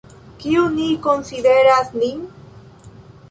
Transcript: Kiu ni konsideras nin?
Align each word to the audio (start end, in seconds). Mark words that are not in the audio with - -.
Kiu 0.43 0.61
ni 0.77 0.87
konsideras 1.03 1.93
nin? 2.05 2.23